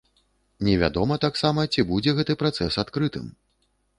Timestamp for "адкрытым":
2.87-3.29